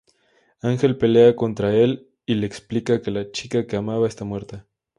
Ángel 0.63 0.97
pelea 0.97 1.35
contra 1.35 1.75
el 1.75 2.07
y 2.25 2.33
le 2.33 2.47
explica 2.47 3.03
que 3.03 3.11
la 3.11 3.29
chica 3.31 3.67
que 3.67 3.75
amaba 3.75 4.07
está 4.07 4.25
muerta. 4.25 4.65